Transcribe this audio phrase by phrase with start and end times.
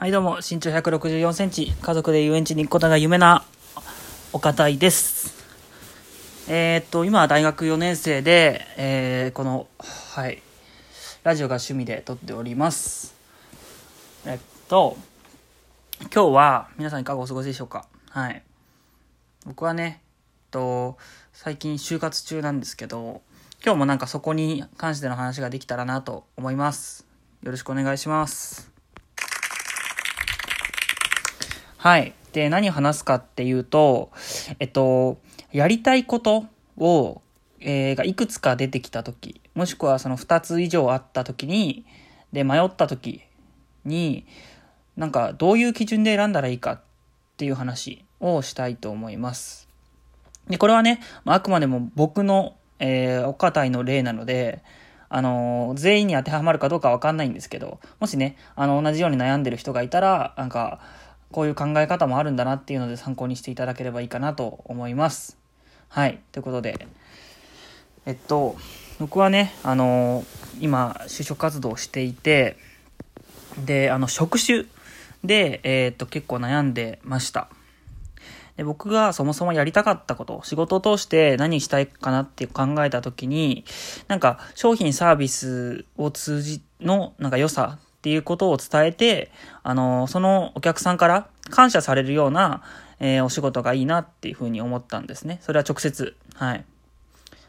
[0.00, 3.44] はいどうも、身長164センチ、家族で遊園地に行くことが夢な、
[4.32, 5.34] お堅いです。
[6.48, 10.40] えー、っと、今は大学4年生で、えー、この、はい、
[11.22, 13.14] ラジオが趣味で撮っております。
[14.24, 14.38] えっ
[14.70, 14.96] と、
[16.00, 17.84] 今日は皆さんいかがお過ごしでしょうか？
[18.08, 18.42] はい。
[19.44, 20.96] 僕はね、えっと、
[21.34, 23.20] 最近就活中なんですけど、
[23.62, 27.04] 今日もなんかそこに関しての話ができたらなと思います。
[27.42, 28.69] よろしくお願いします。
[31.80, 32.12] はい。
[32.34, 34.10] で、何話すかっていうと、
[34.58, 35.16] えっと、
[35.50, 36.44] やりたいこと
[36.76, 37.22] を、
[37.58, 41.86] えー、がいくつか出てきたとき、もしくはその2つ以上あったときに、
[42.34, 43.22] で、迷ったとき
[43.86, 44.26] に、
[44.98, 46.80] なんかどういう基準で選んだらいいかっ
[47.38, 49.66] ていう話をしたいと思います。
[50.50, 54.62] で、これはね、あくまでも僕の、えー、お堅いの例なので、
[55.08, 60.78] あのー、全員に当てはまるかどうかわかんないんですけど、もしね、あの、同じように悩んでる人がいたら、なんか、
[61.32, 65.38] こういう考え方もあるんだなっていうので参考にしていただければいいかなと思います。
[65.88, 66.20] はい。
[66.32, 66.86] ということで、
[68.06, 68.56] えっと、
[68.98, 70.24] 僕はね、あの
[70.60, 72.56] 今、就職活動をしていて、
[73.64, 74.64] で、あの、職種
[75.24, 77.48] で、えー、っと、結構悩んでました。
[78.56, 83.64] で僕がそもそもやりたかったこと、仕事を通して何したいかなって考えた時に、
[84.06, 89.30] なんか商品サービスを通じのなんか良さっていうことを伝えて、
[89.62, 92.62] あの、そのお客さんから感謝されるような、
[92.98, 95.38] えー、お仕事がいいなっていうふうに思ったんですね。
[95.42, 96.16] それは直接。
[96.34, 96.64] はい。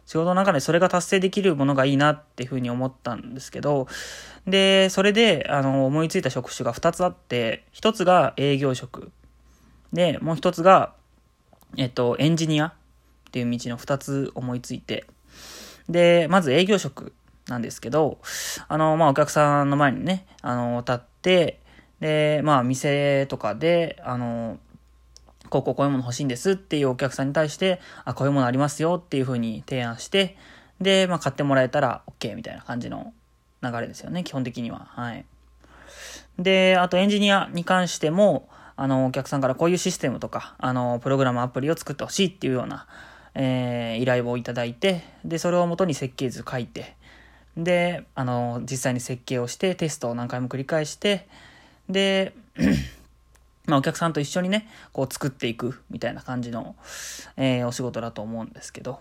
[0.05, 3.88] 仕事の中でそれが達成できるものがいいなっていうふうに思ったんですけど、
[4.45, 9.09] で、それで、あの、思いついた職種が2つあって、1つが営業職。
[9.94, 10.94] で、もう1つが、
[11.77, 12.73] えっと、エンジニアっ
[13.31, 15.05] ていう道の2つ思いついて、
[15.88, 17.13] で、まず営業職
[17.52, 18.17] なんですけど、
[18.67, 21.59] あの、まあ、お客さんの前にね、あの、立って、
[21.99, 24.57] で、まあ、店とかで、あの、
[25.49, 30.38] こうこうこういうもの欲しいんですっていうお客さんに対して、あ、こういうものありますよっていう風に提案して、
[30.79, 33.13] で、まあ、買ってもらえたら OK みたいな感じの
[33.62, 34.88] 流れですよね、基本的には。
[34.89, 35.25] はい。
[36.39, 42.88] で、あとエンジニアに関しても、あの、お客さんからこういうシステムとか、あの、プログラムアプリを作ってほしいっていうような、
[43.35, 46.95] えー、依頼をいただいて、で、それをもとに設計図書いて、
[47.57, 51.28] で、あの、実際に設計をして、テストを何回も繰り返して、
[51.89, 52.34] で、
[53.67, 56.75] まあ、お客さんと一緒にね、こう作っていくみたいな感じの、
[57.38, 59.00] えー、お仕事だと思うんですけど、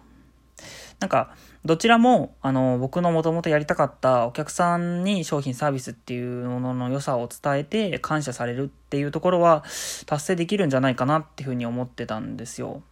[0.99, 1.34] なんか、
[1.65, 9.65] どちらも、あの、僕のもともとやりたかったお客さんに商品サービスっていうものの良さを伝えて感謝されるっていうところは
[10.06, 12.82] 達成できるんじゃないかなっていうふうに思ってたんですよ。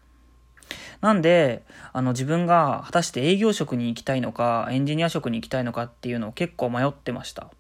[1.01, 7.51] なんで、あの自分が果たして営業職に行きたいのか、エンジニア職に行きたいのかっていうのを結構迷ってました。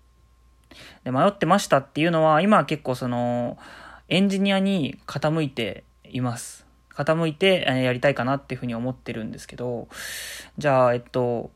[1.05, 3.59] で迷ってましたっていうのは、今は結構その、
[4.09, 6.67] エンジニアに傾いています。
[6.95, 9.89] 傾いてやりたいかなっていうふうに思ってるんですけど、
[10.57, 11.51] じゃあ、えっと、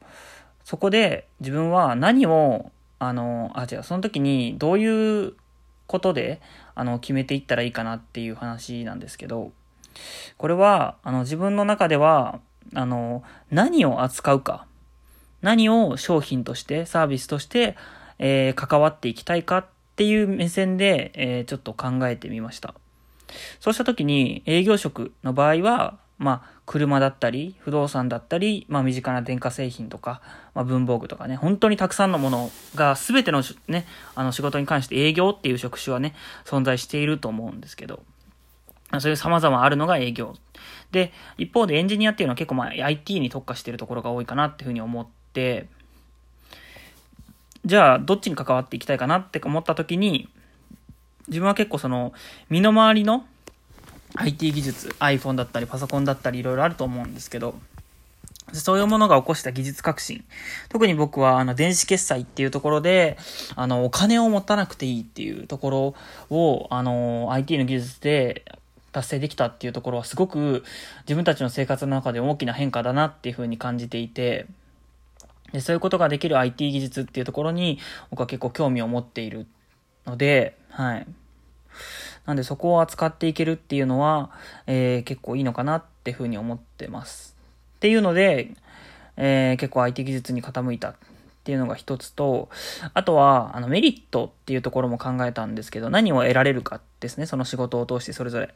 [0.63, 5.35] そこで自分は何を、あの、あ、違う、その時にどういう
[5.89, 6.41] ことで、
[6.75, 9.53] あの、決めていったらいいかなっていう話なんですけど、
[10.39, 12.41] これは、あの、自分の中では、
[12.75, 14.67] あの、何を扱うか、
[15.41, 17.77] 何を商品として、サービスとして、
[18.19, 19.67] えー、関わっていきたいかっ
[19.97, 22.75] ていう目線で、えー、ちょっと考えてみました。
[23.61, 30.21] そうした時に、営業職の場合は、まあ、車だったり、不動産だったり、まあ、身近な電化製品とか、
[30.55, 36.15] まあ、文房具とかね、本当にたくさんのものが、すべてのね、あの仕事に関して営業っていう職種はね、
[36.45, 38.05] 存在していると思うんですけど、
[39.01, 40.35] そういう様々あるのが営業。
[40.91, 45.67] で、一方でエンジニアっていうのは結構まあ IT に特化してるところが多いかなっていうふうに思って、
[47.65, 50.29] じゃあどっちに関わっていきたいかなって思った時に、
[51.29, 52.13] 自分は結構その
[52.51, 53.25] 身の回りの
[54.17, 57.55] IT 技術、iPhone だったりパソコンだったりいろいろあると思うんですけど、
[58.53, 60.25] そういうものが起こした技術革新。
[60.69, 63.17] 特に僕は、あの、電子決済っていうところで、
[63.57, 65.95] あの、お金を持たなくていいっていうところ
[66.29, 68.45] を、あの、IT の技術で
[68.93, 70.65] 達成できたっていうところはすごく
[71.05, 74.47] 自分たちの生活の中で大きな変化だなっていうふうに感じていて、
[75.53, 77.79] でそういうことができる IT 技術っていうところに
[78.11, 79.47] 僕は結構興味を持っている
[80.07, 81.07] ので、はい。
[82.27, 84.31] なんでそこを扱っていけるっていうのは、
[84.67, 87.37] えー、結構いいのかなっていうふうに思ってます。
[87.77, 88.55] っていうので、
[89.17, 90.95] えー、結構 IT 技術に傾いた
[91.43, 92.51] っていうのが一つと、
[92.95, 98.55] あとは、あの、メリットっていうところも考えたんですけど、何を得られるかですね、その仕事を通してそれぞれ。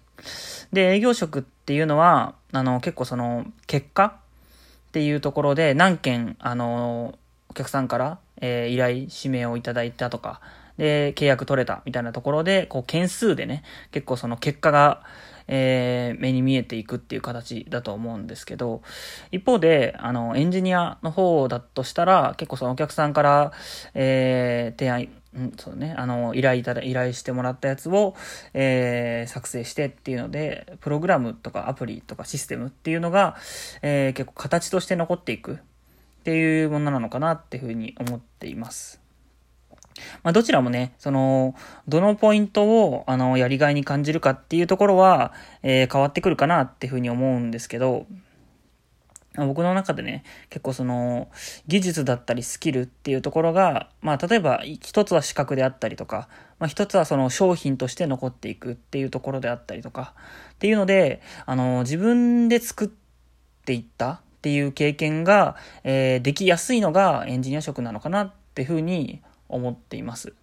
[0.73, 7.19] で、営業職っていうのは、あの、結構その、結果っていうところで、何件、あの、
[7.49, 10.41] お客さんから、えー、依頼、指名をいただいたとか、
[10.79, 15.03] で、契約取れたみたいなところで、こう、件数でね、結構その結果が、
[15.49, 18.83] えー、目に見えていくっていう形だと思うんですけど、
[19.31, 23.53] 一方で、あの、エンジニアの方だとしたら、結構そのお客さんから、
[23.95, 28.15] えー、提案、うん、そうね、あの、依頼いただ、依頼してもらったやつを、
[28.55, 33.37] えー、作成してっていうので、プログラムとかアプリとかシステムっていうのが、
[33.83, 35.57] えー、結構形として残っていくっ
[36.25, 39.06] ていうものなのかなっていうふうに思っています。
[40.23, 41.55] まあ、どちらもね、その、
[41.89, 45.33] どのポイントを、あの、やりがいに感じるかっていうところは、
[45.63, 48.07] えー、変わってくるかなっていうふうに思うんですけど、
[49.37, 51.29] 僕の中でね、結構その、
[51.67, 56.29] 技術だったりスキルっていうところが、まあ、例えば、一つは資格であったりとか、
[56.59, 60.15] まあ、一つはその商品として残っていくっていうところであったりとか、
[60.55, 62.89] っていうので、あの、自分で作っ
[63.67, 70.35] ていったっていう経験が、えー、できやすいのがエンジニア職なのかなっていうふうに思っています。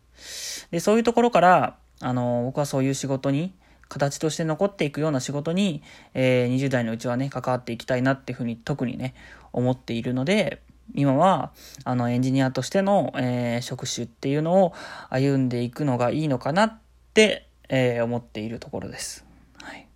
[0.72, 3.54] で、そういうところから、あの、僕はそういう仕事に、
[3.90, 5.84] 形として残っていくような仕事に、
[6.14, 9.14] えー、20代のうちはね、関わっていきたいなっていうふうに特にね、
[9.52, 10.62] 思っているので、
[10.96, 11.52] 今は、
[11.84, 14.74] あの、エンジニアとしての、えー、職種っていうのを
[15.10, 16.78] 歩んでいくのがいいのかなっ
[17.14, 19.26] て、えー、思っているところです。
[19.62, 19.88] はい。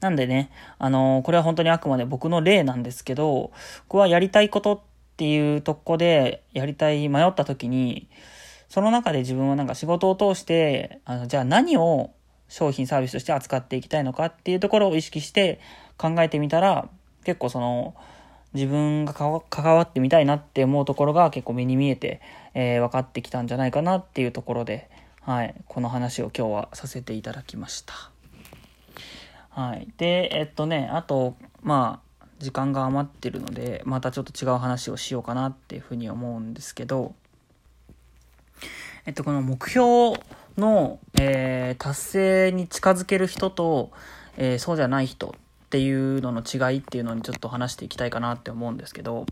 [0.00, 3.52] なんでね、あの、これは本当にあくまで僕の例なんですけど、
[3.88, 8.08] 僕はやりたいことってっていうとこでやりたい、迷った時に、
[8.68, 12.10] その中で自分はなんか仕事を通して、あの、じゃあ何を
[12.48, 15.60] 商品サービスとして扱っていきたいのかっていうところを意識して
[15.98, 16.88] 考えてみたら、
[17.24, 17.94] 結構その、
[18.54, 22.20] 自分が関わってみたいなって思うところが結構目に見えて、
[22.54, 24.90] えー、分かってきたんじゃないかなっていうところで、
[25.20, 27.94] はい、この話を今日はさせていただきました。
[29.50, 29.88] はい。
[29.96, 32.03] で、えっとね、あと、まあ、
[32.44, 37.14] 時間が余ってるのでまたちょっと違う話をしようかなっていうふうに思うんですけど
[39.06, 40.20] えっとこの目標
[40.56, 43.90] の、えー、達成に近づける人と、
[44.36, 49.26] えー、そうじゃない人っていうのの違いっていうのにちょっと話していきたいかなって思うんですけど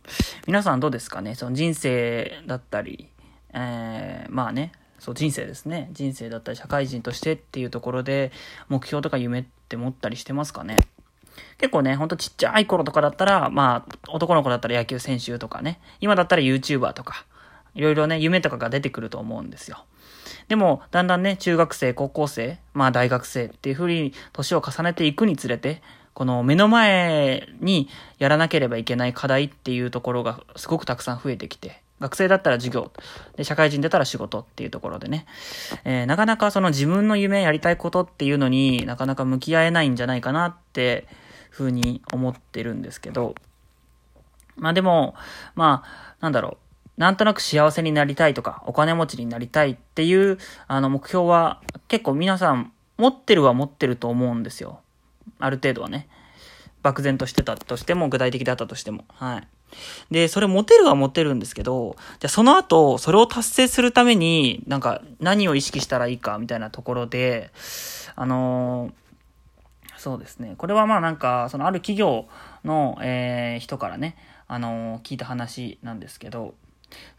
[0.48, 1.36] 皆さんどうですかね？
[1.36, 3.08] その人生だったり、
[3.52, 5.88] えー、まあねそう人生ですね。
[5.92, 8.30] 人生だったり社会人としてっていうところで
[8.68, 10.76] 目標とか夢って持ったりしてますかね？
[11.58, 17.26] 結構ね、ほんとちっちゃい頃とかだったら、まあ、男の子だったら野球選手とかね、今だったら YouTuber とか、
[17.74, 19.84] いろいろね、夢とかが出てくると思うんですよ。
[20.48, 25.82] でも、だんだんね、中学生、高校生、まあ大学生っていう風に年を重ねていくにつれて、
[26.14, 27.88] この目の前に
[28.18, 32.90] やらなければいけない課題っていうところがすごくたくさん増えてきて、学生だったら授業、
[33.36, 35.24] で、社会人出たら仕事っていうところでね、
[35.84, 41.06] えー、なかなかその自分の夢やりたいことっていうのになかなか向き合えないんじゃないかなって
[41.52, 43.34] ふうに思ってるんですけど、
[44.56, 45.14] まあでも、
[45.54, 46.56] まあ、なんだろう。
[46.96, 54.80] なんとなく幸せになりたいとか、お金持ちになりたいっていう、あの、目標は結構皆さん持ってるは持ってると思うんですよ。
[55.38, 56.08] ある程度はね。
[56.82, 59.04] 漠然としてたとしても、具体的だったとしても。
[59.14, 59.48] はい。
[60.10, 67.50] で、それ持てるは持てるんですけど、じゃその後、それを達成するために、なんか何を意識したらいいかみたいなところで、
[68.14, 68.92] あのー、
[70.02, 70.56] そうですね。
[70.58, 72.26] これはまあなんか、そのある企業
[72.64, 74.16] の、えー、人からね、
[74.48, 76.56] あのー、聞いた話なんですけど、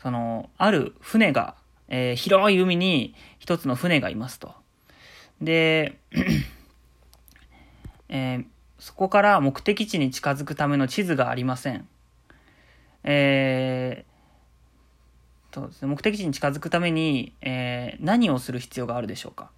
[0.02, 1.56] その、ある船が、
[1.88, 4.54] えー、広い海に一つの船がいますと。
[5.40, 5.98] で、
[8.10, 8.46] えー、
[8.80, 11.88] そこから目的地に近づくための地図がありません。
[13.06, 19.52] えー、そうですね、目的地に近づくために、えー、何をする必要があるでしょうか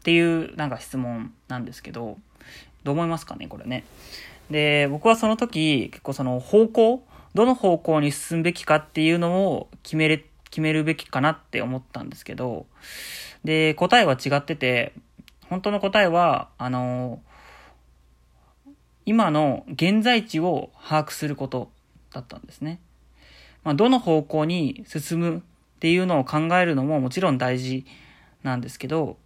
[0.00, 2.18] っていうなんか質問なんですけど、
[2.84, 3.84] どう思いますかね、これね。
[4.50, 12.66] で、僕はその時、結構その方向、どの方向に進むべきかっていうのを決めれ、決めるべきかなって思ったんですけど、
[13.44, 14.92] で、答えは違ってて、
[15.48, 17.20] 本当の答えは、あの、
[19.04, 21.70] 今の現在地を把握すること
[22.12, 22.80] だったんですね。
[23.64, 25.40] まあ、どの方向に進むっ
[25.80, 27.86] ていうのを考えるのももちろん大事
[28.42, 29.16] なんですけど、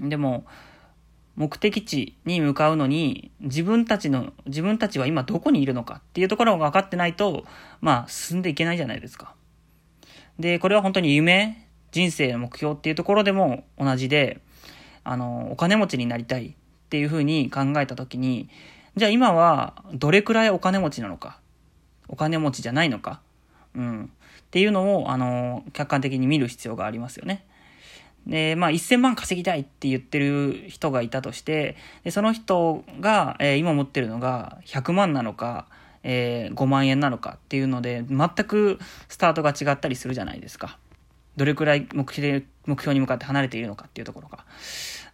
[0.00, 0.44] でも、
[1.36, 7.44] 目的地に向かうのに、自分たちの、自分たちは今どこにいるのかっていうところが分かってないと、
[7.80, 9.34] まあ、進んでいけないじゃないですか。
[10.38, 14.40] で、これは本当に夢、人生の目標っていうところでも同じで、
[15.04, 16.52] あの、お金持ちになりたいっ
[16.90, 18.48] ていうふうに考えたときに、
[18.96, 21.38] じゃあ今はどれくらいお金持ちなのか、
[22.08, 23.20] お金持ちじゃないのか、
[23.74, 24.08] うん、っ
[24.50, 27.46] ていうのを、あの、客観的に見る必要がありますよね。
[28.26, 35.66] で、まあ、1000万稼ぎたいって言ってる人がいたとして、でその人が、えー、今持ってるのが100万なのか、
[36.04, 40.78] えー、5万円なのかっていうので、全くスタートが違ったりするじゃないですか。
[41.36, 44.44] どれくらい目標目標に向かって離れているのかっていうところが。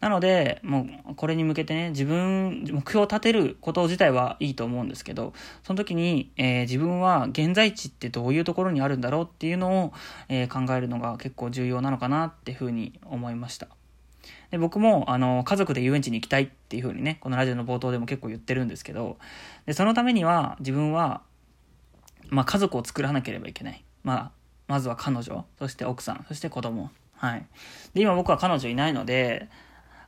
[0.01, 5.33] なので、もうこれに向けてね、自分、目標を立てること自体はいいと思うんですけど、
[5.65, 9.93] その時に、えー、自分は現在地ってどういうところにあるんだろうっていうのを、
[10.29, 13.69] えー、考えるのが結構重要なのかなっていうふうに思いました。
[14.51, 19.19] で僕もあの家族で遊園地に行きたいっていうふうにねこのラジオの冒頭でも結構言ってるんですけど
[19.67, 21.23] でそのためには自分は、
[22.29, 24.31] まあ、家族を作らなければいけない、まあ、
[24.67, 26.91] まずは彼女そして奥さんそして子供。
[27.17, 27.47] はい。
[27.95, 29.49] で今僕は彼女いないので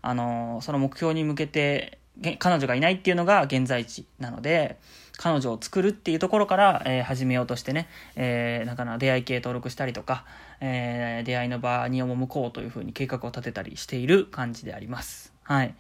[0.03, 1.99] あのその目標に向けて
[2.39, 4.79] 彼女がいないっていうのが現在地なので
[5.17, 10.25] 彼女を作るっていうところから、えー、始めようとしてね、えー、なかな出会い系登録したりとか、
[10.61, 15.35] えー、出会いの場に赴こうというふうに計画を立てたりしている感じであります。
[15.43, 15.75] はい。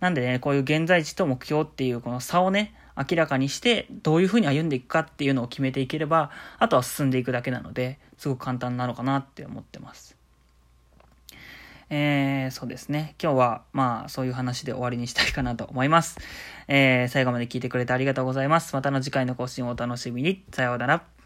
[0.00, 10.17] なんでね、こういう現在地と目標っていうこの差をね、明らかにして、どういうふうに歩んでいくかっていうのを決めていければ、あとは進んでいくだけなので、すごく簡単なのかなって思ってます。
[11.90, 13.14] えー、そうですね。
[13.22, 16.18] 今日は、まあ、そういう話で終わりにしたいかなと思います。
[16.68, 18.74] えー、最後まで聞いてくれてありがとうございます。
[18.74, 20.44] またの次回の更新をお楽しみに。
[20.52, 21.17] さようなら。